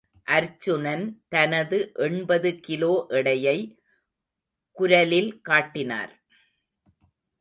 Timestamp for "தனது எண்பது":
1.29-2.59